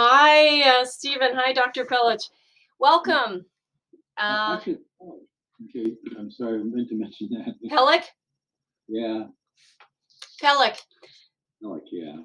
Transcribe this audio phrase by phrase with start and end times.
[0.00, 1.30] Hi, uh, Steven.
[1.34, 1.84] Hi, Dr.
[1.84, 2.22] Pellich.
[2.78, 3.44] Welcome.
[4.16, 5.22] Uh, Actually, oh,
[5.64, 7.54] okay, I'm sorry, I meant to mention that.
[7.68, 8.04] Pellick?
[8.86, 9.24] Yeah,
[10.40, 10.76] Pellick.
[11.62, 12.18] like, yeah.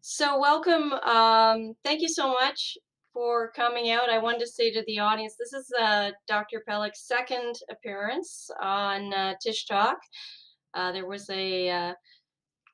[0.00, 0.94] So, welcome.
[0.94, 2.78] Um, thank you so much
[3.12, 4.08] for coming out.
[4.08, 6.62] I wanted to say to the audience this is uh, Dr.
[6.66, 9.98] Pelech's second appearance on uh, Tish Talk.
[10.72, 11.94] Uh, there was a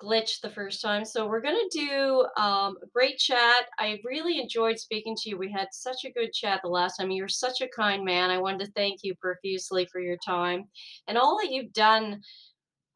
[0.03, 1.05] glitch the first time.
[1.05, 3.67] So we're going to do um, a great chat.
[3.79, 5.39] I really enjoyed speaking to you.
[5.39, 7.11] We had such a good chat the last time.
[7.11, 8.31] You're such a kind man.
[8.31, 10.65] I wanted to thank you profusely for your time
[11.07, 12.21] and all that you've done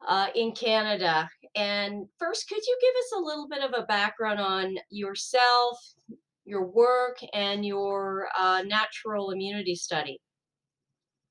[0.07, 1.29] uh, in Canada.
[1.55, 5.77] And first, could you give us a little bit of a background on yourself,
[6.45, 10.19] your work, and your uh, natural immunity study?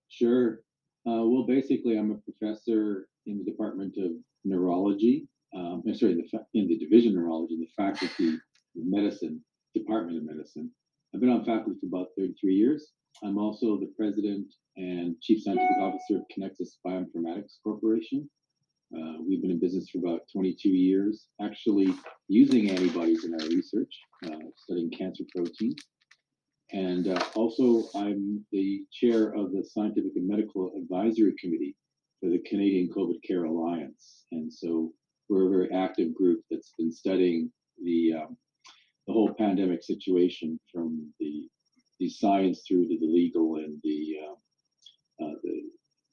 [0.08, 0.60] Sure.
[1.06, 4.12] Uh, well, basically, I'm a professor in the Department of
[4.44, 5.28] Neurology.
[5.54, 8.40] Um, I'm sorry, in the, in the Division of Neurology, in the Faculty of
[8.74, 9.42] Medicine,
[9.74, 10.70] Department of Medicine.
[11.14, 12.92] I've been on faculty for about 33 years.
[13.22, 18.28] I'm also the president and chief scientific officer of Kinexus Bioinformatics Corporation.
[18.96, 21.94] Uh, we've been in business for about 22 years, actually
[22.28, 23.94] using antibodies in our research,
[24.26, 25.76] uh, studying cancer proteins.
[26.72, 31.76] And uh, also, I'm the chair of the Scientific and Medical Advisory Committee
[32.20, 34.24] for the Canadian COVID Care Alliance.
[34.32, 34.92] And so
[35.32, 37.50] we're a very active group that's been studying
[37.82, 38.36] the, um,
[39.06, 41.48] the whole pandemic situation from the,
[41.98, 45.62] the science through to the legal and the, uh, uh, the,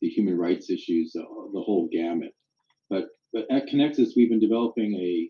[0.01, 1.21] the human rights issues, uh,
[1.53, 2.33] the whole gamut.
[2.89, 5.29] But, but at Kinexus, we've been developing a,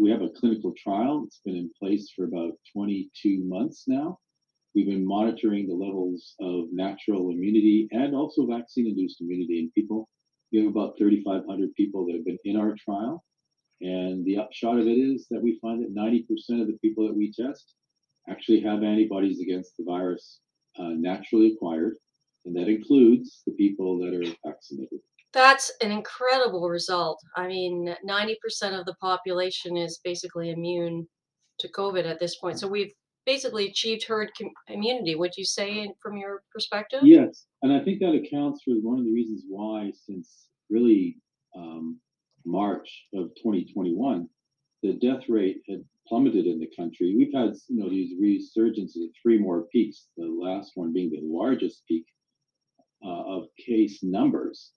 [0.00, 1.24] we have a clinical trial.
[1.26, 4.18] It's been in place for about 22 months now
[4.74, 10.08] We've been monitoring the levels of natural immunity and also vaccine induced immunity in people.
[10.54, 13.24] We have about 3,500 people that have been in our trial.
[13.80, 17.16] And the upshot of it is that we find that 90% of the people that
[17.16, 17.74] we test
[18.30, 20.38] actually have antibodies against the virus
[20.78, 21.96] uh, naturally acquired.
[22.44, 25.00] And that includes the people that are vaccinated.
[25.32, 27.18] That's an incredible result.
[27.36, 31.08] I mean, 90% of the population is basically immune
[31.58, 32.60] to COVID at this point.
[32.60, 32.92] So we've
[33.26, 34.30] basically achieved herd
[34.68, 35.14] immunity.
[35.14, 37.00] Would you say, from your perspective?
[37.02, 41.16] Yes, and I think that accounts for one of the reasons why, since really
[41.56, 41.98] um,
[42.44, 44.28] March of 2021,
[44.82, 47.14] the death rate had plummeted in the country.
[47.16, 50.08] We've had you know these resurgences of three more peaks.
[50.16, 52.06] The last one being the largest peak
[53.04, 54.72] uh, of case numbers,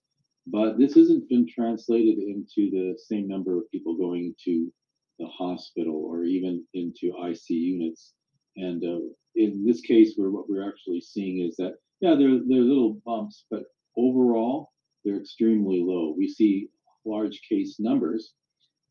[0.46, 4.72] but this hasn't been translated into the same number of people going to
[5.18, 8.12] the hospital or even into IC units
[8.58, 9.00] and uh,
[9.36, 13.44] in this case, where what we're actually seeing is that, yeah, there are little bumps,
[13.50, 13.62] but
[13.96, 14.72] overall,
[15.04, 16.14] they're extremely low.
[16.16, 16.68] We see
[17.06, 18.32] large case numbers.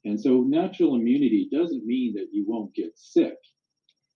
[0.05, 3.35] And so natural immunity doesn't mean that you won't get sick,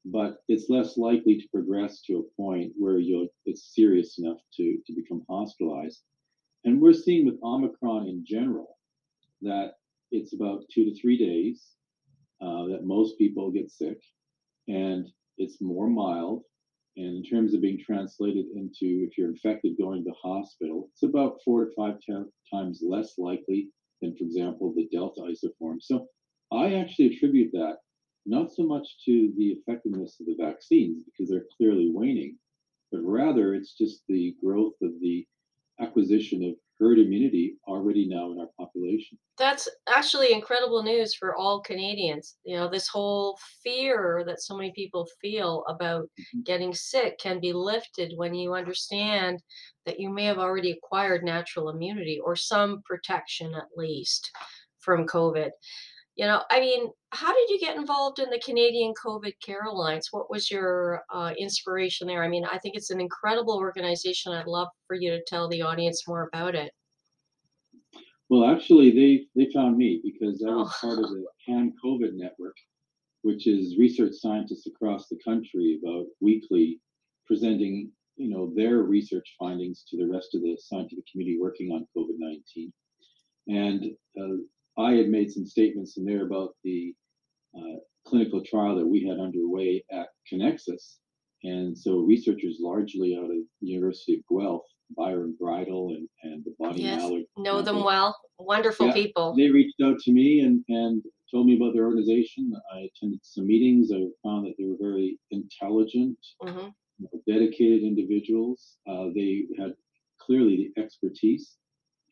[0.06, 4.78] but it's less likely to progress to a point where you'll, it's serious enough to,
[4.88, 6.02] to become hospitalized.
[6.64, 8.78] And we're seeing with Omicron in general
[9.42, 9.74] that
[10.12, 11.64] it's about two to three days
[12.42, 14.00] uh, that most people get sick.
[14.68, 16.44] And it's more mild.
[16.98, 21.40] And in terms of being translated into if you're infected going to hospital, it's about
[21.46, 21.96] four to five
[22.54, 23.70] times less likely
[24.02, 25.78] than, for example, the Delta isoform.
[25.80, 26.08] So
[26.52, 27.78] I actually attribute that
[28.26, 32.38] not so much to the effectiveness of the vaccines because they're clearly waning,
[32.92, 35.26] but rather it's just the growth of the
[35.80, 39.18] acquisition of herd immunity already now in our population.
[39.38, 42.38] That's actually incredible news for all Canadians.
[42.44, 46.44] You know, this whole fear that so many people feel about Mhm.
[46.46, 49.42] getting sick can be lifted when you understand
[49.86, 54.32] that you may have already acquired natural immunity or some protection at least
[54.80, 55.52] from COVID.
[56.16, 60.10] You know, I mean, how did you get involved in the Canadian COVID Care Alliance?
[60.12, 62.24] What was your uh, inspiration there?
[62.24, 64.32] I mean, I think it's an incredible organization.
[64.32, 66.72] I'd love for you to tell the audience more about it.
[68.30, 72.14] Well, actually, they they found me because I was Oh, part of the CAN COVID
[72.14, 72.56] network,
[73.24, 76.80] which is research scientists across the country about weekly
[77.28, 81.86] presenting, you know, their research findings to the rest of the scientific community working on
[81.96, 82.72] COVID-19.
[83.48, 84.44] And uh,
[84.82, 86.94] I had made some statements in there about the
[87.58, 90.98] uh, clinical trial that we had underway at Kinexus.
[91.44, 96.54] And so researchers largely out of the University of Guelph, Byron Bridle and, and the
[96.60, 98.16] Bonnie yes, Mallard know them well.
[98.40, 99.36] Wonderful yeah, people.
[99.36, 102.52] they reached out to me and, and told me about their organization.
[102.74, 103.92] I attended some meetings.
[103.92, 106.70] I found that they were very intelligent, hmm
[107.00, 108.78] you know, dedicated individuals.
[108.88, 109.74] Uh, they had
[110.20, 111.58] clearly the expertise.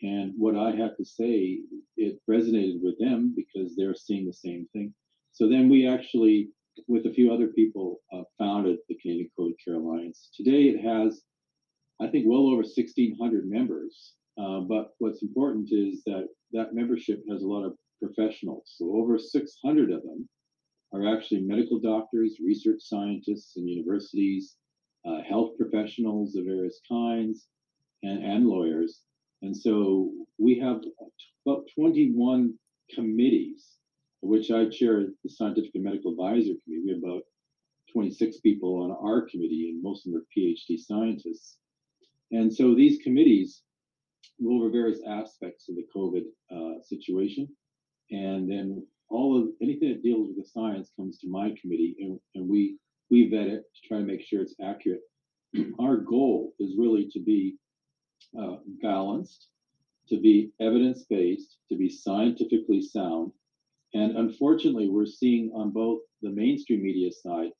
[0.01, 1.59] And what I had to say,
[1.97, 4.93] it resonated with them because they're seeing the same thing.
[5.31, 6.49] So then we actually
[6.87, 10.29] with a few other people, uh, founded the Canadian COVID Care Alliance.
[10.35, 11.21] Today it has,
[11.99, 14.13] I think, well over 1,600 members.
[14.37, 18.73] Uh, but what's important is that that membership has a lot of professionals.
[18.77, 20.29] So over 600 of them
[20.93, 24.55] are actually medical doctors, research scientists in universities,
[25.05, 27.47] uh, health professionals of various kinds,
[28.03, 29.01] and, and lawyers.
[29.49, 30.79] And so we have
[31.43, 32.53] about 21
[32.93, 33.65] committees,
[34.21, 36.83] which I chair the Scientific and Medical Advisor Committee.
[36.85, 37.23] We have about
[37.91, 41.57] 26 people on our committee, and most of them are PhD scientists.
[42.29, 43.63] And so these committees
[44.39, 46.25] go over various aspects of the COVID
[46.55, 47.47] uh, situation.
[48.11, 52.19] And then all of anything that deals with the science comes to my committee, and,
[52.35, 52.77] and we
[53.09, 55.01] we vet it to try to make sure it's accurate.
[55.79, 57.57] Our goal is really to be
[58.39, 59.47] uh, balanced,
[60.07, 63.31] to be evidence based, to be scientifically sound.
[63.93, 67.51] And unfortunately, we're seeing on both the mainstream media side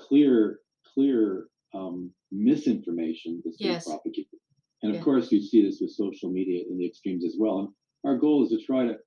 [0.00, 0.60] clear,
[0.94, 3.86] clear um, misinformation that's being Yes.
[3.86, 4.38] propagated.
[4.82, 5.04] And of Yeah.
[5.04, 7.58] course, you see this with social media in the extremes as well.
[7.60, 7.68] And
[8.04, 8.98] our goal is to try to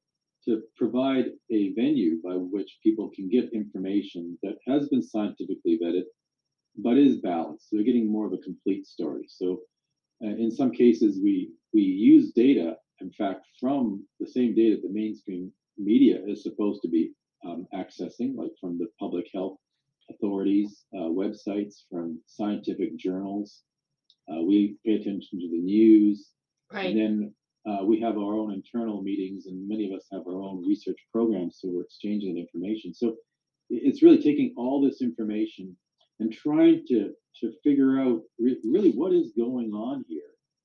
[0.46, 6.04] to provide a venue by which people can get information that has been scientifically vetted,
[6.78, 7.70] but is balanced.
[7.70, 9.26] So they're getting more of a complete story.
[9.28, 9.62] So
[10.30, 15.52] in some cases, we we use data, in fact, from the same data the mainstream
[15.78, 17.12] media is supposed to be
[17.46, 19.58] um, accessing, like from the public health
[20.10, 23.62] authorities, uh, websites, from scientific journals.
[24.32, 26.30] Uh, we pay attention to the news,
[26.72, 26.88] Right.
[26.88, 27.34] and then
[27.66, 30.98] uh, we have our own internal meetings, and many of us have our own research
[31.12, 32.94] programs, so we're exchanging information.
[32.94, 33.16] So
[33.70, 35.76] it's really taking all this information
[36.24, 37.12] and trying to
[37.42, 40.22] to figure out re- really what is going on here.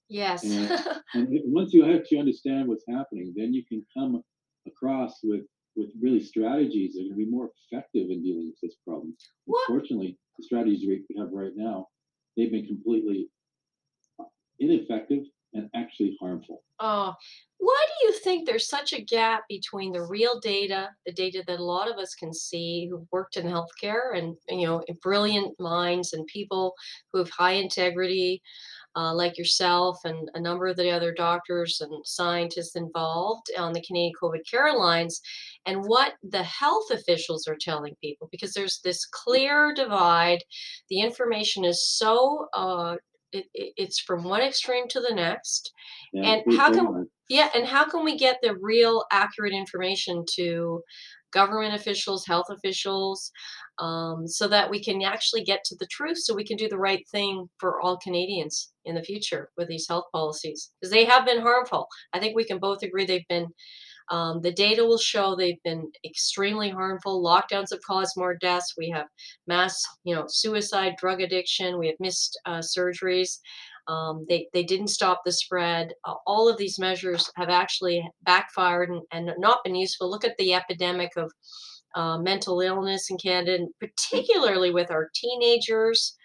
[0.09, 0.45] Yes.
[0.45, 0.77] Yeah.
[1.15, 4.23] And once you actually understand what's happening, then you can come
[4.67, 5.43] across with
[5.77, 9.15] with really strategies that are going to be more effective in dealing with this problem.
[9.45, 11.87] What- Unfortunately, the strategies we have right now,
[12.37, 13.29] they've been completely
[14.21, 14.25] uh,
[14.59, 15.25] ineffective
[15.55, 16.63] and actually harmful.
[16.81, 17.15] Oh,
[17.61, 17.67] you
[18.23, 21.97] think there's such a gap between the real data, the data that a lot of
[21.97, 26.75] us can see who've worked in healthcare and, you know, brilliant minds and people
[27.13, 28.43] who have high integrity,
[28.97, 33.83] uh, like yourself and a number of the other doctors and scientists involved on the
[33.83, 35.21] Canadian COVID Care Alliance,
[35.67, 38.29] and what the health officials are telling people?
[38.33, 40.43] Because there's this clear divide.
[40.89, 42.97] The information is so, uh,
[43.33, 45.73] it, it, it's from one extreme to the next.
[46.13, 47.09] Yeah, And how can-.
[47.29, 50.83] Yeah, and how can we get the real accurate information to
[51.31, 53.31] government officials, health officials,
[53.79, 56.79] um, so that we can actually get to the truth, so we can do the
[56.79, 60.71] right thing for all Canadians in the future with these health policies?
[60.81, 61.87] Because they have been harmful.
[62.15, 63.49] I think we can both agree they've been.
[64.11, 67.23] Um, the data will show they've been extremely harmful.
[67.23, 68.75] Lockdowns have caused more deaths.
[68.77, 69.07] We have
[69.47, 71.79] mass, you know, suicide, drug addiction.
[71.79, 73.39] We have missed uh, surgeries.
[73.87, 75.93] Um, they, they didn't stop the spread.
[76.05, 80.11] Uh, all of these measures have actually backfired and, and not been useful.
[80.11, 81.33] Look at the epidemic of
[81.95, 86.17] uh, mental illness in Canada, and particularly with our teenagers.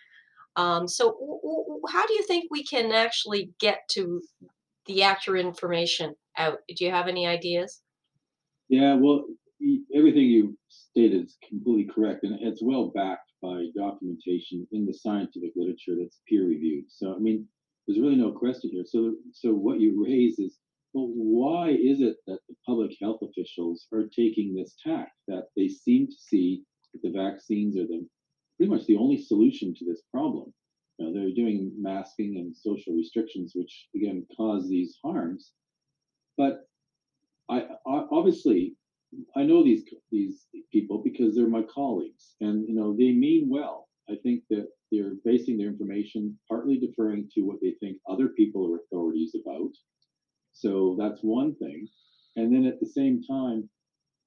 [0.55, 4.21] Um, so, w- w- how do you think we can actually get to
[4.85, 6.59] the accurate information out?
[6.75, 7.81] Do you have any ideas?
[8.69, 9.25] Yeah, well,
[9.95, 15.51] everything you stated is completely correct, and it's well backed by documentation in the scientific
[15.55, 16.85] literature that's peer reviewed.
[16.89, 17.47] So, I mean,
[17.85, 18.85] there's really no question here.
[18.85, 20.57] So, so what you raise is,
[20.93, 25.67] well, why is it that the public health officials are taking this tack that they
[25.67, 26.63] seem to see
[26.93, 28.07] that the vaccines are the
[28.57, 30.53] pretty much the only solution to this problem?
[30.97, 35.51] You know, they're doing masking and social restrictions, which again cause these harms.
[36.37, 36.67] But
[37.49, 38.75] I, I obviously
[39.35, 43.89] I know these these people because they're my colleagues, and you know they mean well.
[44.09, 48.67] I think that they're basing their information partly deferring to what they think other people
[48.67, 49.71] are authorities about.
[50.53, 51.87] So that's one thing,
[52.35, 53.69] and then at the same time,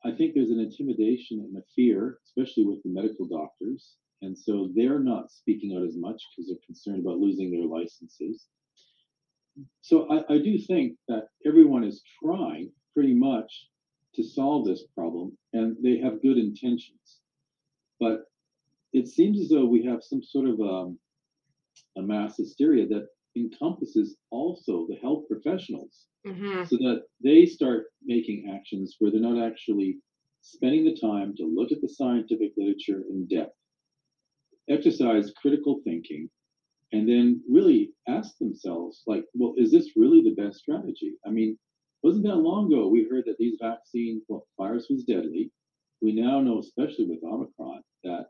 [0.04, 4.70] I think there's an intimidation and a fear, especially with the medical doctors, and so
[4.74, 8.46] they're not speaking out as much because they're concerned about losing their licenses.
[9.80, 13.68] So I, I do think that everyone is trying pretty much
[14.14, 17.20] to solve this problem, and they have good intentions.
[18.00, 18.24] But
[18.92, 20.98] it seems as though we have some sort of um,
[21.96, 26.64] a mass hysteria that encompasses also the health professionals, Mm-hmm.
[26.64, 29.98] so that they start making actions where they're not actually
[30.40, 33.54] spending the time to look at the scientific literature in depth,
[34.68, 36.28] exercise critical thinking,
[36.92, 41.16] and then really ask themselves, like, well, is this really the best strategy?
[41.26, 41.58] I mean,
[42.02, 45.50] wasn't that long ago we heard that these vaccines, well, virus was deadly.
[46.00, 48.26] We now know, especially with Omicron, that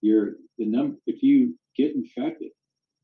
[0.00, 2.50] your the number if you get infected,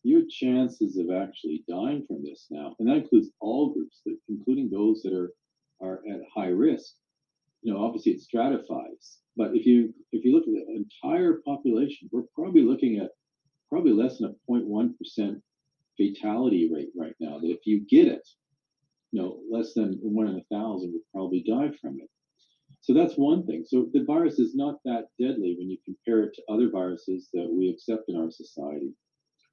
[0.03, 4.71] your chances of actually dying from this now, and that includes all groups, that, including
[4.71, 5.33] those that are
[5.81, 6.95] are at high risk.
[7.63, 12.09] You know, obviously it stratifies, but if you if you look at the entire population,
[12.13, 13.11] we're probably looking at
[13.71, 15.43] probably less than a 0.1 percent
[15.97, 17.39] fatality rate right now.
[17.39, 18.27] That if you get it,
[19.13, 22.09] you know, less than one in a thousand would probably die from it.
[22.81, 23.65] So that's one thing.
[23.67, 27.49] So the virus is not that deadly when you compare it to other viruses that
[27.51, 28.93] we accept in our society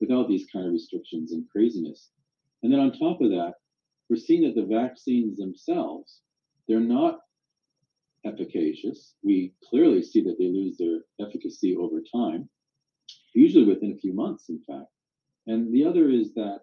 [0.01, 2.09] without these kind of restrictions and craziness.
[2.63, 3.53] And then on top of that,
[4.09, 6.19] we're seeing that the vaccines themselves,
[6.67, 7.19] they're not
[8.25, 9.15] efficacious.
[9.23, 12.49] We clearly see that they lose their efficacy over time,
[13.33, 14.87] usually within a few months, in fact.
[15.47, 16.59] And the other is that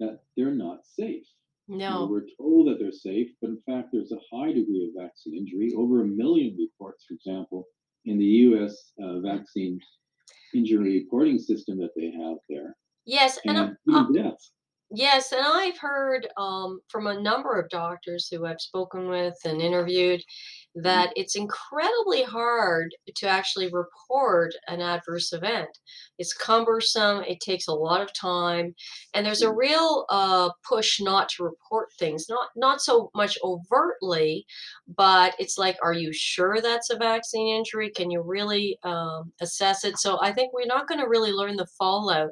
[0.00, 1.24] that they're not safe.
[1.68, 2.06] You know, No.
[2.06, 5.72] we're told that they're safe, but in fact, there's a high degree of vaccine injury.
[5.74, 7.66] Over a million reports, for example,
[8.04, 8.92] in the U.S.
[9.02, 9.80] Uh, vaccine
[10.54, 14.52] injury reporting system that they have there, Yes, and and uh, deaths.
[14.90, 19.60] yes, and I've heard um, from a number of doctors who I've spoken with and
[19.60, 20.22] interviewed.
[20.76, 25.68] That it's incredibly hard to actually report an adverse event.
[26.18, 28.74] It's cumbersome, it takes a lot of time,
[29.14, 34.44] and there's a real uh, push not to report things, not not so much overtly,
[34.96, 37.90] but it's like, are you sure that's a vaccine injury?
[37.90, 39.98] Can you really um, assess it?
[39.98, 42.30] So I think we're not going to really learn the fallout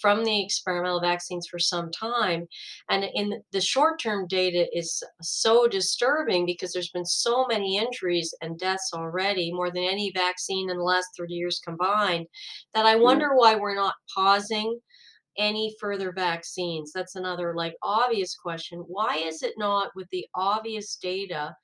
[0.00, 2.46] from the experimental vaccines for some time.
[2.90, 8.34] And in the short term data is so disturbing because there's been so many injuries
[8.42, 12.26] and deaths already, more than any vaccine in the last 30 years combined,
[12.74, 14.78] that I wonder why we're not pausing
[15.38, 16.92] any further vaccines.
[16.94, 18.80] That's another like obvious question.
[18.86, 21.54] Why is it not with the obvious data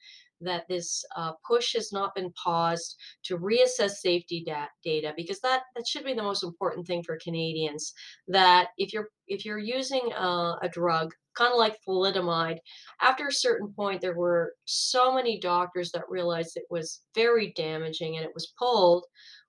[0.45, 5.13] that this uh, push has not been paused to reassess safety da- data?
[5.17, 7.93] Because that that should be the most important thing for Canadians.
[8.29, 11.13] That if you're if you're using uh, a drug.
[11.35, 12.59] Kind of like thalidomide.
[13.01, 18.19] After a certain point, there were so many doctors that realized it was very damaging
[18.19, 19.07] and it was pulled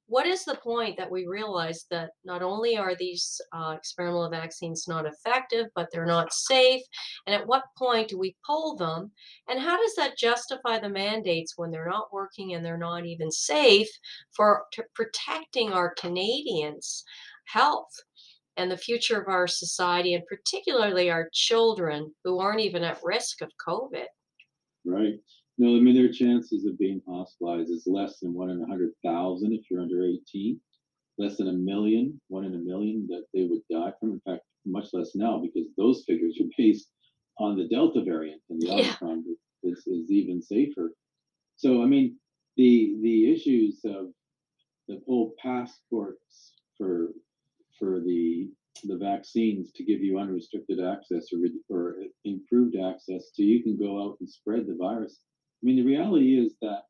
[0.07, 4.87] what is the point that we realize that not only are these uh, experimental vaccines
[4.87, 6.81] not effective, but they're not safe?
[7.25, 9.11] And at what point do we pull them?
[9.47, 13.31] And how does that justify the mandates when they're not working and they're not even
[13.31, 13.89] safe
[14.35, 17.03] for protecting our Canadians'
[17.45, 17.93] health?
[18.55, 23.41] And the future of our society, and particularly our children who aren't even at risk
[23.41, 24.05] of COVID.
[24.85, 25.19] Right.
[25.57, 28.91] No, I mean their chances of being hospitalized is less than one in a hundred
[29.03, 30.59] thousand if you're under 18.
[31.19, 34.13] Less than a million, one in a million that they would die from.
[34.13, 36.89] In fact, much less now because those figures are based
[37.37, 38.73] on the Delta variant and the Yeah.
[38.73, 39.23] Omicron
[39.63, 40.93] is, is even safer.
[41.55, 42.17] So I mean
[42.57, 44.07] the the issues of
[44.87, 47.09] the whole passports for
[47.79, 48.49] for the
[48.85, 51.95] the vaccines to give you unrestricted access or, or
[52.25, 55.19] improved access to you can go out and spread the virus.
[55.63, 56.83] I mean, the reality is that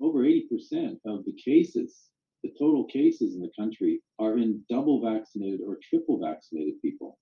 [0.00, 2.08] over 80% of the cases,
[2.42, 7.18] the total cases in the country, are in double vaccinated or triple vaccinated people.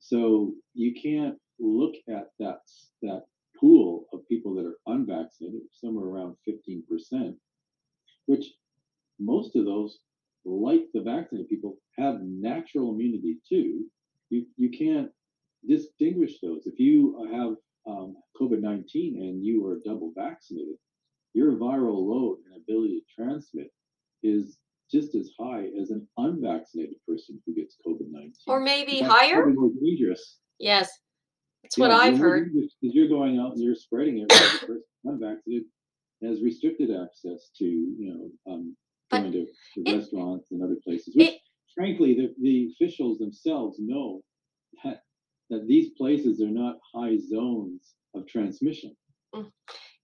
[0.00, 2.60] So you can't look at that
[3.02, 3.26] that
[3.60, 7.36] pool of people that are unvaccinated, somewhere around 15%,
[8.26, 8.46] which
[9.20, 10.00] most of those,
[10.44, 13.86] like the vaccinated people, have natural immunity too.
[14.30, 15.10] You you can't
[15.68, 16.66] distinguish those.
[16.66, 17.54] If you have
[17.86, 20.76] um, COVID nineteen and you are double vaccinated,
[21.34, 23.68] your viral load and ability to transmit
[24.22, 24.58] is
[24.90, 28.32] just as high as an unvaccinated person who gets COVID 19.
[28.46, 29.46] Or maybe higher?
[29.46, 30.38] more dangerous.
[30.58, 30.90] Yes,
[31.62, 32.52] that's what Yeah, you're I've heard.
[32.52, 35.64] because you're going out and you're spreading it, the person unvaccinated
[36.22, 38.76] has restricted access to, you know, um,
[39.10, 41.40] going to, to it, restaurants and other places, which it,
[41.74, 44.20] frankly, the, the officials themselves know
[44.84, 45.00] that,
[45.52, 48.96] that these places are not high zones of transmission.
[49.34, 49.46] mm,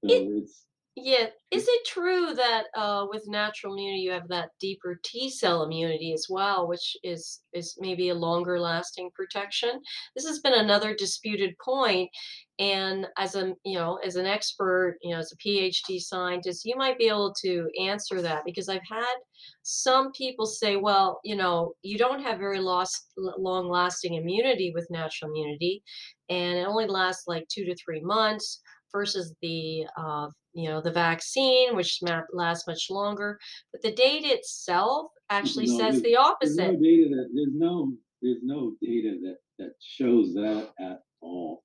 [0.02, 0.66] it, it's,
[1.00, 1.26] Yeah.
[1.50, 6.12] Is it true that uh, with natural immunity you have that deeper T cell immunity
[6.12, 9.80] as well, which is is maybe a longer lasting protection?
[10.16, 12.10] This has been another disputed point,
[12.58, 16.74] and as a you know as an expert, you know as a PhD scientist, you
[16.76, 19.16] might be able to answer that because I've had
[19.62, 24.90] some people say, well, you know, you don't have very lost, long lasting immunity with
[24.90, 25.82] natural immunity,
[26.28, 28.60] and it only lasts like two to three months
[28.92, 30.28] versus the uh,
[30.58, 32.00] you know the vaccine which
[32.32, 33.38] lasts much longer
[33.72, 37.92] but the data itself actually no, says the there's no opposite data that, there's no,
[38.22, 41.62] there's no data that, that shows that at all.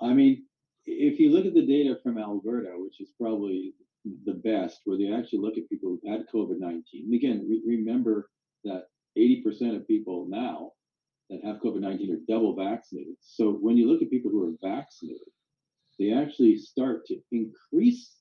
[0.00, 0.44] I mean,
[0.86, 3.72] if you look at the data from Alberta, which is probably
[4.26, 7.78] the best, where they actually look at people who've had COVID 19, and again, re-
[7.78, 8.28] remember
[8.64, 8.84] that
[9.16, 10.72] 80% of people now
[11.30, 13.14] that have COVID 19 are double vaccinated.
[13.20, 15.28] So when you look at people who are vaccinated,
[15.98, 18.16] they actually start to increase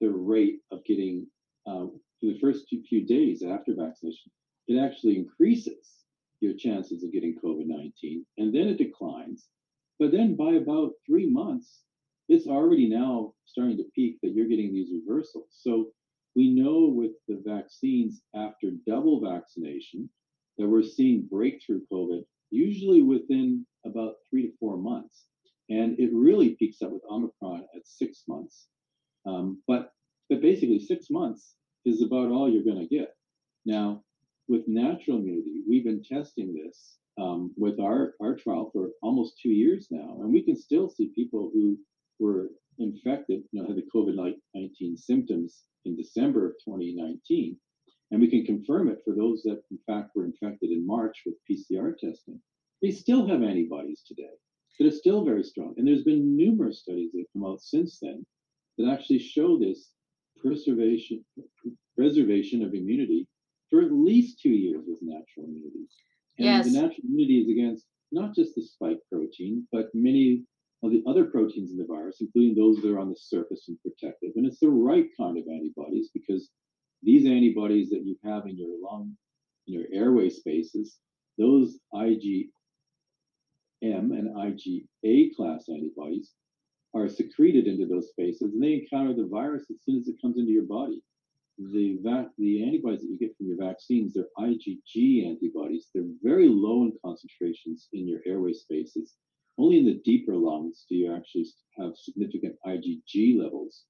[0.00, 1.26] the rate of getting,
[1.66, 1.86] uh,
[2.20, 4.30] for the first few days after vaccination,
[4.68, 6.04] it actually increases
[6.40, 9.48] your chances of getting COVID 19, and then it declines.
[9.98, 11.82] But then by about three months,
[12.28, 15.48] it's already now starting to peak that you're getting these reversals.
[15.50, 15.92] So
[16.36, 20.08] we know with the vaccines after double vaccination
[20.56, 25.24] that we're seeing breakthrough COVID usually within about three to four months.
[25.70, 28.66] And it really peaks up with Omicron at six months.
[29.24, 29.92] Um, but,
[30.28, 31.54] but basically, six months
[31.86, 33.14] is about all you're going to get.
[33.64, 34.02] Now,
[34.48, 39.50] with natural immunity, we've been testing this um, with our, our trial for almost two
[39.50, 41.78] years now, and we can still see people who
[42.18, 42.48] were
[42.78, 44.16] infected, you know, had the COVID
[44.54, 47.56] 19 symptoms in December of 2019.
[48.10, 51.36] And we can confirm it for those that, in fact, were infected in March with
[51.48, 52.40] PCR testing.
[52.82, 54.34] They still have antibodies today
[54.80, 55.74] that are still very strong.
[55.76, 58.24] And there's been numerous studies that have come out since then
[58.78, 59.90] that actually show this
[60.40, 61.22] preservation,
[61.94, 63.28] preservation of immunity
[63.68, 65.86] for at least two years with natural immunity.
[66.38, 66.66] And Yes.
[66.72, 70.46] the natural immunity is against not just the spike protein, but many
[70.82, 73.78] of the other proteins in the virus, including those that are on the surface and
[73.82, 74.32] protective.
[74.34, 76.50] And it's the right kind of antibodies because
[77.02, 79.14] these antibodies that you have in your lung,
[79.66, 80.96] in your airway spaces,
[81.36, 81.78] those
[83.82, 86.32] IgM and IgA class antibodies
[86.94, 90.36] are secreted into those spaces and they encounter the virus as soon as it comes
[90.38, 91.02] into your body.
[91.58, 95.88] The, vac- the antibodies that you get from your vaccines, they're IgG antibodies.
[95.94, 99.14] They're very low in concentrations in your airway spaces.
[99.58, 101.46] Only in the deeper lungs do you actually
[101.78, 103.84] have significant IgG levels.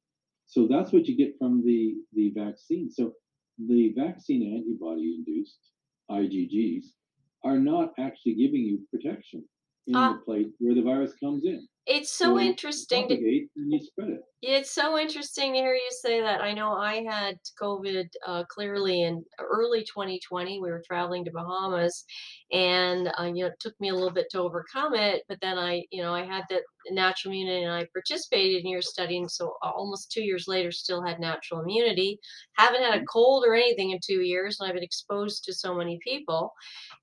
[0.46, 2.90] So that's what you get from the, the vaccine.
[2.90, 3.12] So
[3.58, 5.58] the vaccine antibody induced
[6.10, 6.86] IgGs
[7.44, 9.44] are not actually giving you protection
[9.90, 10.14] in Ah.
[10.14, 11.66] the place where the virus comes in.
[11.86, 14.20] It's so it interesting to and you spread it.
[14.42, 16.40] It's so interesting to hear you say that.
[16.40, 20.60] I know I had COVID uh, clearly in early 2020.
[20.60, 22.04] We were traveling to Bahamas,
[22.52, 25.24] and uh, you know it took me a little bit to overcome it.
[25.28, 28.82] But then I, you know, I had that natural immunity, and I participated in your
[28.82, 29.18] study.
[29.18, 32.18] And so almost two years later, still had natural immunity.
[32.54, 35.74] Haven't had a cold or anything in two years, and I've been exposed to so
[35.74, 36.52] many people.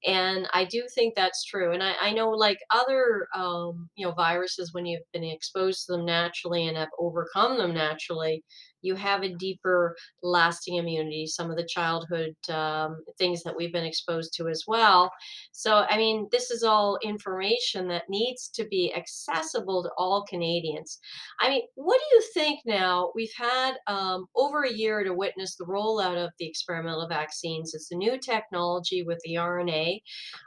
[0.05, 1.73] And I do think that's true.
[1.73, 5.93] And I, I know, like other, um, you know, viruses, when you've been exposed to
[5.93, 8.43] them naturally and have overcome them naturally,
[8.87, 11.27] you have a deeper, lasting immunity.
[11.27, 15.11] Some of the childhood um, things that we've been exposed to as well.
[15.51, 20.99] So, I mean, this is all information that needs to be accessible to all Canadians.
[21.39, 23.11] I mean, what do you think now?
[23.13, 27.73] We've had um, over a year to witness the rollout of the experimental vaccines.
[27.73, 29.99] It's a new technology with the RNA.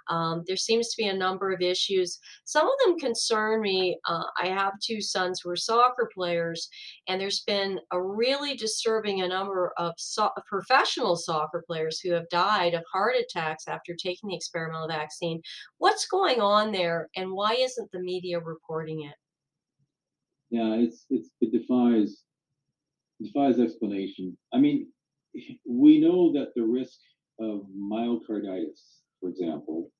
[0.09, 2.18] Um, there seems to be a number of issues.
[2.44, 3.98] Some of them concern me.
[4.09, 6.68] Uh, I have two sons who are soccer players,
[7.09, 12.28] and there's been a really disturbing a number of so- professional soccer players who have
[12.28, 15.40] died of heart attacks after taking the experimental vaccine.
[15.78, 19.14] What's going on there, and why isn't the media reporting it?
[20.50, 22.22] Yeah, it's it's it defies
[23.20, 24.36] defies explanation.
[24.52, 24.88] I mean,
[25.66, 26.98] we know that the risk
[27.40, 28.80] of myocarditis,
[29.20, 29.90] for example,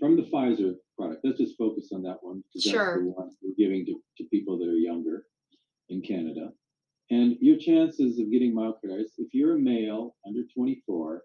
[0.00, 1.20] from the Pfizer product.
[1.24, 2.98] Let's just focus on that one because that's Sure.
[3.02, 5.24] the one we're giving to, to people that are younger
[5.88, 6.52] in Canada.
[7.10, 11.22] And your chances of getting myocarditis, if you're a male under 24,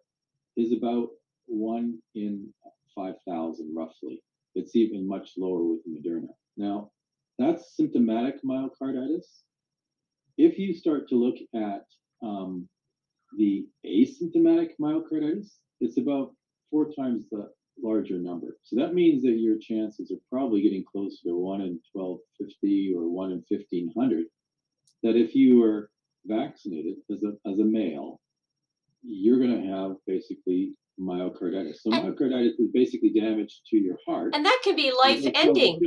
[0.58, 1.10] is about
[1.48, 2.54] one in
[2.96, 4.22] 5,000 roughly.
[4.54, 6.28] It's even much lower with Moderna.
[6.58, 6.91] Now,
[7.39, 9.26] that's symptomatic myocarditis.
[10.38, 11.86] If you start to look at
[12.24, 12.67] um,
[13.38, 15.48] the asymptomatic myocarditis,
[15.80, 16.34] it's about
[16.70, 17.50] four times the
[17.82, 18.58] larger number.
[18.63, 23.10] So that means that your chances are probably getting closer to 1 in 1250 or
[23.10, 24.26] 1 in 1500.
[25.04, 25.90] That if you are
[26.26, 28.20] vaccinated as a, as a male,
[29.04, 31.78] you're going to have basically myocarditis.
[31.82, 34.36] So And- myocarditis is basically damage to your heart.
[34.36, 35.80] And that could be life ending.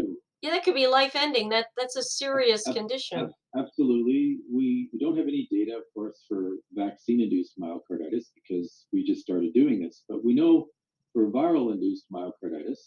[0.42, 1.48] Yeah, that could be life ending.
[1.48, 3.20] That that's a serious Ab- condition.
[3.20, 4.38] ab- Absolutely.
[4.52, 9.22] We, we don't have any data, of course, for vaccine induced myocarditis because we just
[9.22, 10.02] started doing this.
[10.08, 10.66] But we know
[11.12, 12.78] for viral induced myocarditis,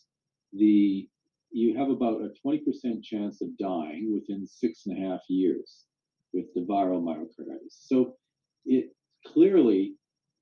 [0.54, 1.08] the
[1.52, 5.86] you have about a 20% chance of dying within six and a half years
[6.34, 7.88] with the viral myocarditis.
[7.88, 8.16] So
[8.66, 8.92] it
[9.26, 9.96] clearly,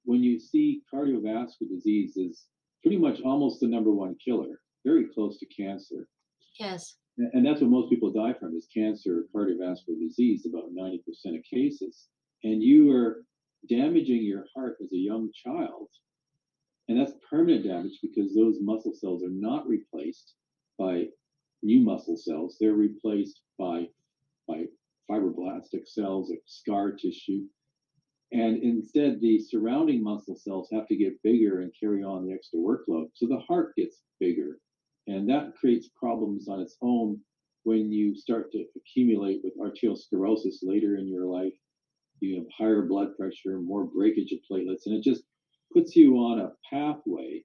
[0.04, 2.46] when you see cardiovascular disease is
[2.82, 6.08] pretty much almost the number one killer, very close to cancer.
[6.60, 6.98] Yes.
[7.18, 11.00] And that's what most people die from is cancer or cardiovascular disease, about 90%
[11.38, 12.08] of cases.
[12.44, 13.24] And you are
[13.70, 15.88] damaging your heart as a young child.
[16.88, 20.34] And that's permanent damage because those muscle cells are not replaced
[20.78, 21.06] by
[21.64, 22.58] new muscle cells.
[22.60, 23.88] They're replaced by,
[24.48, 24.66] by
[25.10, 27.44] fibroblastic cells or scar tissue.
[28.32, 32.60] And instead, the surrounding muscle cells have to get bigger and carry on the extra
[32.60, 33.10] workload.
[33.14, 34.60] So the heart gets bigger.
[35.08, 37.20] And that creates problems on its own
[37.64, 41.54] when you start to accumulate with arteriosclerosis later in your life.
[42.20, 45.24] You have higher blood pressure, more breakage of platelets, and it just
[45.74, 47.44] puts you on a pathway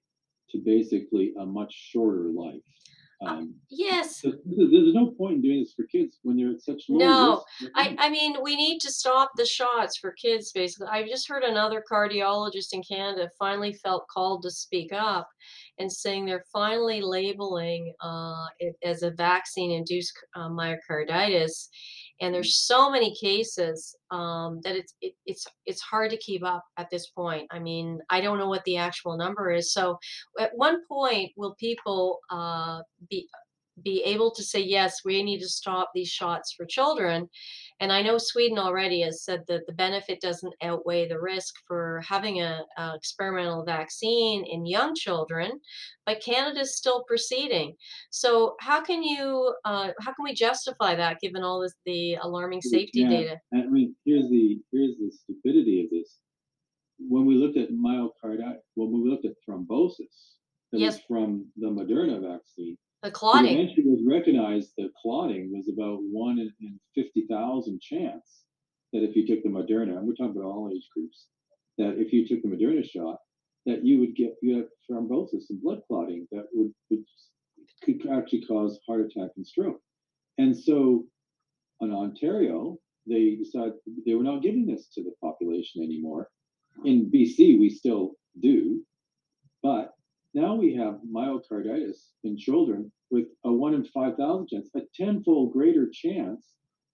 [0.49, 2.61] to basically a much shorter life.
[3.21, 4.21] Um, Yes.
[4.21, 7.43] there's there's no point in doing this for kids when they're at such low No.
[7.61, 7.71] risk.
[7.75, 10.87] I, I mean, we need to stop the shots for kids, basically.
[10.87, 15.29] I just heard another cardiologist in Canada finally felt called to speak up
[15.77, 21.67] and saying they're finally labeling uh, it as a vaccine-induced uh, myocarditis.
[22.21, 26.63] And there's so many cases um, that it's it, it's it's hard to keep up
[26.77, 27.47] at this point.
[27.51, 29.73] I mean, I don't know what the actual number is.
[29.73, 29.97] So,
[30.39, 33.27] at one point, will people uh, be
[33.83, 37.27] be able to say yes we need to stop these shots for children
[37.81, 42.01] and i know sweden already has said that the benefit doesn't outweigh the risk for
[42.07, 45.59] having a, a experimental vaccine in young children
[46.05, 47.75] but Canada is still proceeding
[48.09, 52.61] so how can you uh, how can we justify that given all this the alarming
[52.61, 53.11] safety can't.
[53.11, 56.19] data I mean, here's the here's the stupidity of this.
[56.99, 60.35] When we looked at myocarditis, when we looked at thrombosis,
[60.71, 61.01] that was Yes.
[61.07, 62.77] from the Moderna vaccine.
[63.03, 68.43] The clotting eventually was recognized that clotting was about one in, in fifty thousand chance
[68.93, 71.27] that if you took the Moderna, and we're talking about all age groups,
[71.77, 73.17] that if you took the Moderna shot,
[73.65, 77.03] that you would get you have thrombosis and blood clotting that would, would
[77.83, 79.79] could actually cause heart attack and stroke.
[80.37, 81.05] And so
[81.81, 83.73] in Ontario, they decided
[84.05, 86.29] they were not giving this to the population anymore.
[86.85, 88.83] In BC, we still do,
[89.63, 89.93] but
[90.33, 95.89] now we have myocarditis in children with a one in 5,000 chance, a tenfold greater
[95.91, 96.53] chance.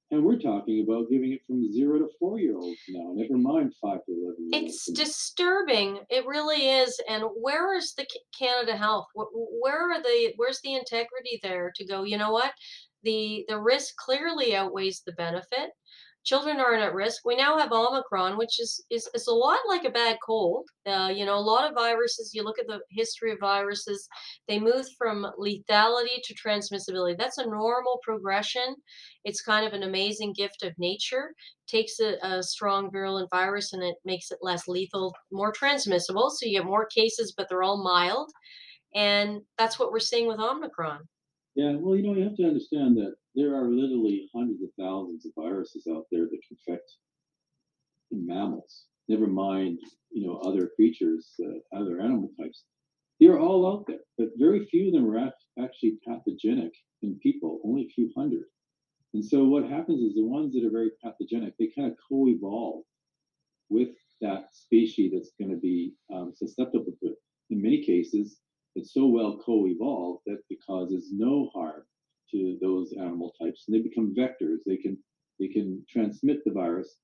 [0.10, 3.74] And we're talking about giving it from zero to four year olds now, never mind
[3.82, 4.74] five to 11 year olds.
[4.74, 6.00] It's disturbing.
[6.10, 6.98] It really is.
[7.10, 9.08] And where is the Canada Health?
[9.16, 12.54] Wh- wh- Where are the where's the integrity there to go, you know what?
[13.04, 15.72] The the risk clearly outweighs the benefit.
[16.28, 17.22] Children aren't at risk.
[17.24, 20.68] We now have Omicron, which is is, is a lot like a bad cold.
[20.86, 24.10] Uh, you know, a lot of viruses, you look at the history of viruses,
[24.50, 27.18] they move from lethality to transmissibility.
[27.18, 28.76] That's a normal progression.
[29.24, 31.34] It's kind of an amazing gift of nature
[31.66, 36.30] takes a, a strong virulent virus and it makes it less lethal, more transmissible.
[36.30, 38.30] So you get more cases, but they're all mild.
[38.96, 41.08] And that's what we're seeing with Omicron.
[41.58, 45.26] Yeah, well, you know, you have to understand that there are literally hundreds of thousands
[45.28, 46.90] of viruses out there that can affect
[48.12, 48.86] mammals.
[49.10, 49.80] Never mind,
[50.12, 52.64] you know, other creatures, uh, other animal types.
[53.20, 57.62] They're all out there, but very few of them are actually pathogenic in people.
[57.66, 58.46] Only a few hundred.
[59.14, 62.84] And so what happens is the ones that are very pathogenic, they kind of co-evolve
[63.70, 63.90] with
[64.22, 67.18] that species that's going to be um, susceptible to it.
[67.50, 68.38] In many cases,
[68.76, 71.84] it's so well co-evolved that it causes no harm
[72.32, 74.60] to those animal types, and they become vectors.
[74.66, 74.98] They can
[75.40, 76.98] they can transmit the virus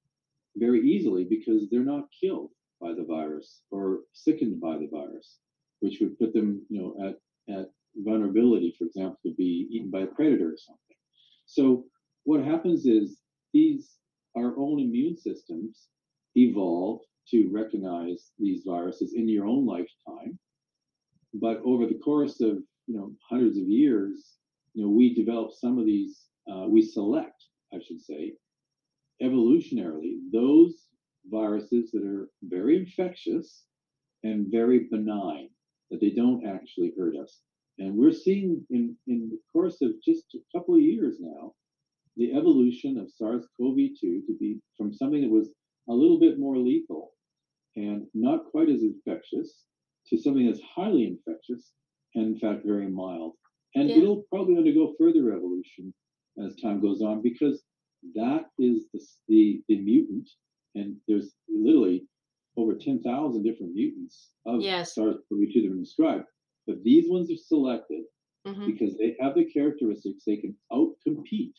[0.56, 2.50] very easily because they're not killed
[2.82, 5.38] by the virus or sickened by the virus,
[5.80, 10.02] which would put them, you know, at at vulnerability, for example, to be eaten by
[10.02, 10.98] a predator or something.
[11.46, 11.86] So
[12.24, 13.20] what happens is
[13.54, 13.98] these
[14.36, 15.88] our own immune systems
[16.36, 20.38] evolve to recognize these viruses in your own lifetime
[21.34, 24.34] but over the course of you know hundreds of years
[24.74, 28.34] you know we develop some of these uh, we select i should say
[29.22, 30.88] evolutionarily those
[31.32, 33.64] viruses that are very infectious
[34.24, 35.50] and very benign
[35.90, 37.42] that they don't actually hurt us
[37.80, 41.54] and we're seeing in in the course of just a couple of years now
[42.16, 45.54] the evolution of SARS-CoV-2 to be from something that was
[45.90, 47.12] a little bit more lethal
[47.76, 49.64] and not quite as infectious
[50.08, 51.72] to something that's highly infectious
[52.16, 53.34] and in fact very mild.
[53.76, 53.98] And Yeah.
[53.98, 55.94] it'll probably undergo further evolution
[56.44, 57.64] as time goes on because
[58.16, 60.30] that is the, the, the mutant,
[60.76, 62.06] and there's literally
[62.58, 64.96] over 10,000 different mutants of Yes.
[64.96, 66.26] SARS-CoV-2 that have been described.
[66.68, 68.04] But these ones are selected
[68.46, 71.54] hmm because they have the characteristics they can outcompete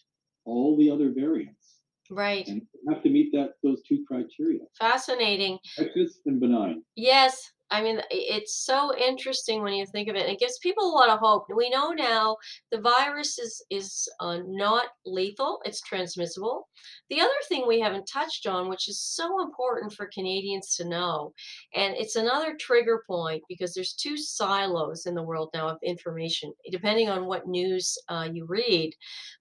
[0.44, 1.76] all the other variants
[2.10, 2.46] Right.
[2.46, 2.60] and
[2.90, 5.58] have to meet that those two criteria Fascinating.
[5.78, 7.52] infectious and benign Yes.
[7.70, 10.28] I mean, it's so interesting when you think of it.
[10.28, 11.46] It gives people a lot of hope.
[11.54, 12.36] We know now
[12.70, 16.68] the virus is is uh, not lethal; it's transmissible.
[17.10, 21.32] The other thing we haven't touched on, which is so important for Canadians to know,
[21.74, 26.52] and it's another trigger point because there's two silos in the world now of information,
[26.70, 28.92] depending on what news uh, you read.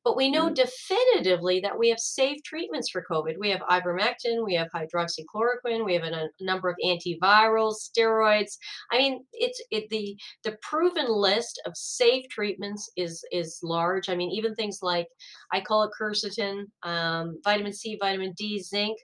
[0.04, 0.54] But we know Right.
[0.54, 3.38] definitively that we have safe treatments for COVID.
[3.40, 8.23] We have ivermectin, we have hydroxychloroquine, we have a, a number of antivirals, steroids.
[8.24, 14.10] I mean, it's it the the proven list of safe treatments is is large.
[14.10, 15.08] I mean, even things like
[15.52, 18.98] I call it quercetin, um, vitamin C, vitamin D, zinc.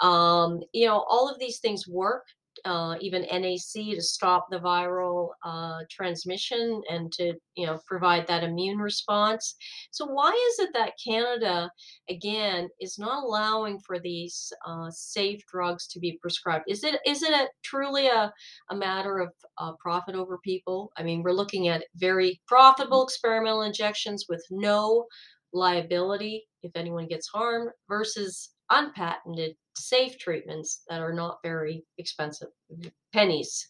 [0.00, 2.24] Um, you know, all of these things work.
[2.64, 8.44] Uh, even NAC to stop the viral uh, transmission and to you know provide that
[8.44, 9.56] immune response.
[9.90, 11.70] So why is it that Canada
[12.08, 16.64] again is not allowing for these uh, safe drugs to be prescribed?
[16.68, 18.32] Is it is it a, truly a,
[18.70, 20.92] a matter of uh, profit over people?
[20.96, 25.06] I mean, we're looking at very profitable experimental injections with no
[25.52, 32.88] liability if anyone gets harmed versus unpatented safe treatments that are not very expensive mm-hmm,
[33.12, 33.68] pennies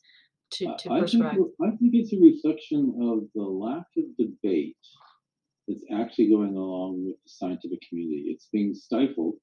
[0.52, 4.76] to, to I think prescribe I think it's a reflection of the lack of debate
[5.66, 8.26] that's actually going along with the scientific community.
[8.28, 9.34] It's being stifled.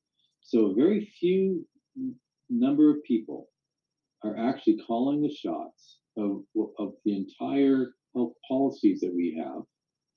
[0.41, 1.65] So a very few
[2.49, 3.47] number of people
[4.23, 6.43] are actually calling the shots of
[6.77, 9.63] of the entire health policies that we have.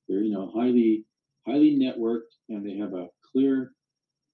[0.08, 1.06] They're you know highly
[1.46, 3.72] highly networked and they have a clear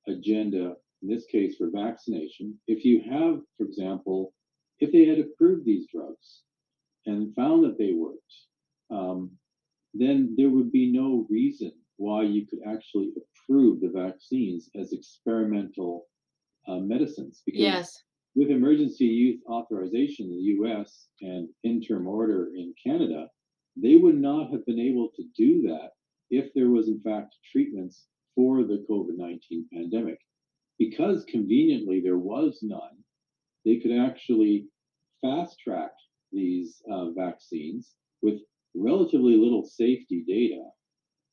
[0.09, 2.59] agenda, in this case for vaccination.
[2.67, 4.33] If you have, for example,
[4.81, 6.43] if they had approved these drugs
[7.07, 8.35] and found that they worked,
[8.91, 9.31] um,
[9.95, 16.07] then there would be no reason why you could actually approve the vaccines as experimental
[16.69, 18.03] uh, medicines because yes
[18.39, 23.27] with emergency use authorization in the US and interim order in Canada,
[23.77, 25.91] they would not have been able to do that
[26.31, 28.07] if there was, in fact, treatments
[28.37, 30.21] for the COVID 19 pandemic.
[30.79, 33.03] Because conveniently there was none,
[33.65, 34.67] they could actually
[35.21, 35.91] fast track
[36.33, 38.41] these uh, vaccines with
[38.75, 40.63] relatively little safety data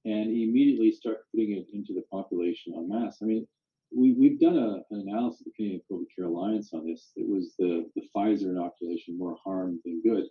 [0.06, 3.18] and immediately start putting it into the population en masse.
[3.22, 3.48] I mean,
[3.96, 7.12] we, we've done a, an analysis of the Canadian COVID Care Alliance on this.
[7.16, 10.26] It was the, the Pfizer inoculation more harm than good.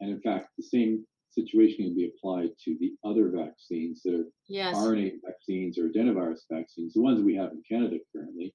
[0.00, 4.24] And in fact, the same situation can be applied to the other vaccines that are
[4.48, 8.54] yes RNA vaccines or adenovirus vaccines, the ones we have in Canada currently.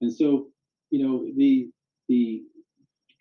[0.00, 0.48] And so,
[0.90, 1.70] you know, the
[2.08, 2.42] the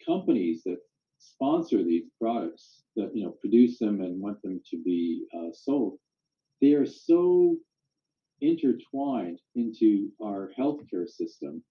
[0.06, 0.78] companies that
[1.20, 5.98] sponsor these products that you know produce them and want them to be uh, sold,
[6.62, 7.58] they are so
[8.42, 11.64] intertwined into our healthcare system.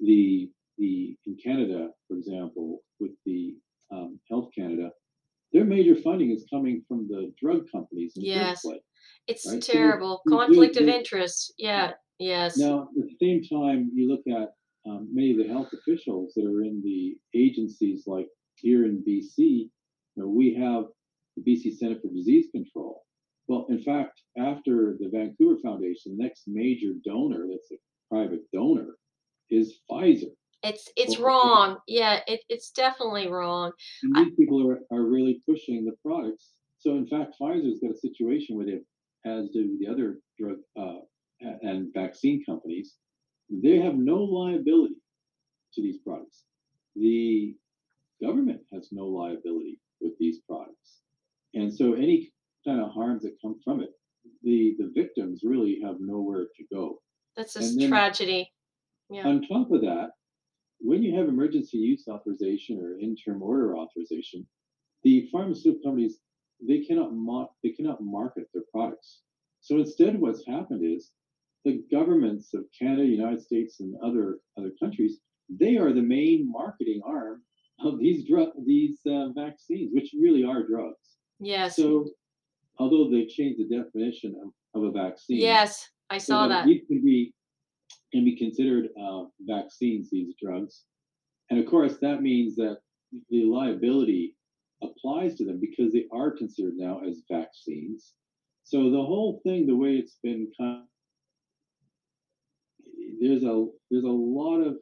[0.00, 3.56] The the in Canada, for example, with the
[3.90, 4.90] um, Health Canada,
[5.52, 8.80] their major funding is coming from the drug companies yes place,
[9.26, 9.62] it's right?
[9.62, 14.50] Terrible they're, conflict of interest yeah yes now, at the same time, you look at
[14.88, 19.36] um, many of the health officials that are in the agencies, like here in BC,
[19.36, 19.70] you
[20.16, 20.84] know, we have
[21.36, 23.02] the BC Center for Disease Control.
[23.48, 27.76] Well, in fact, after the Vancouver Foundation, the next major donor that's a
[28.10, 28.96] private donor
[29.50, 30.32] is Pfizer.
[30.62, 33.72] It's it's wrong yeah it, it's definitely wrong
[34.02, 36.50] and I, these people are, are really pushing the products.
[36.78, 38.84] So, in fact, Pfizer's got a situation where they've,
[39.24, 40.98] as do the other drug uh,
[41.62, 42.94] and vaccine companies,
[43.50, 44.96] they have no liability
[45.74, 46.44] to these products.
[46.96, 47.54] The
[48.20, 51.00] government has no liability with these products.
[51.54, 52.32] And so any
[52.66, 53.90] kind of harms that come from it,
[54.42, 56.98] the, the victims really have nowhere to go.
[57.36, 58.52] that's a And s- then tragedy
[59.10, 60.10] yeah on top of that,
[60.82, 64.46] when you have emergency use authorization or interim order authorization,
[65.04, 66.18] the pharmaceutical companies
[66.66, 69.20] they cannot mar- they cannot market their products.
[69.60, 71.10] So instead, what's happened is
[71.64, 77.00] the governments of Canada, United States, and other other countries they are the main marketing
[77.04, 77.42] arm
[77.84, 81.16] of these drug these uh, vaccines, which really are drugs.
[81.40, 82.06] yes So
[82.78, 86.66] although they've changed the definition of, of a vaccine yes i so saw that that
[86.66, 87.34] these can be
[88.12, 90.84] can be considered uh, vaccines, these drugs.
[91.50, 92.78] And of course, that means that
[93.30, 94.36] the liability
[94.82, 98.12] applies to them because they are considered now as vaccines.
[98.64, 100.84] So the whole thing, the way it's been kind
[103.20, 104.76] there's a there's a lot of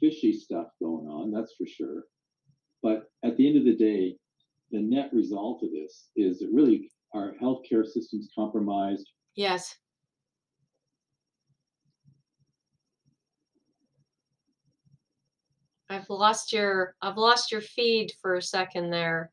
[0.00, 2.04] fishy stuff going on, that's for sure.
[2.82, 4.16] But at the end of the day,
[4.70, 9.08] the net result of this is that really our healthcare system's compromised.
[9.34, 9.74] yes
[15.90, 19.32] I've lost your I've lost your feed for a second there.